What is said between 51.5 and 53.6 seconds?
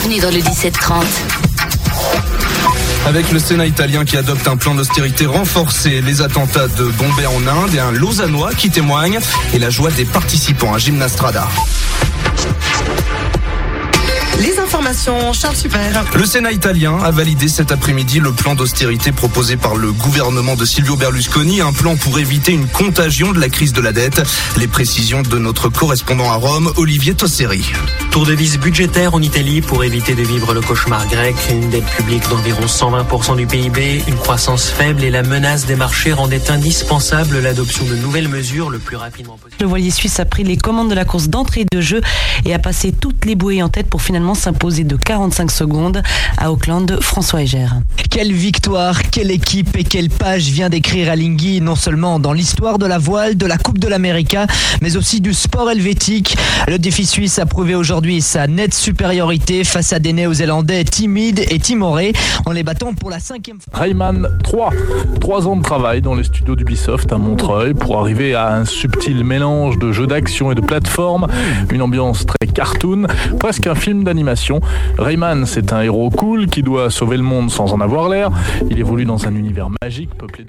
non seulement dans l'histoire de la voile, de la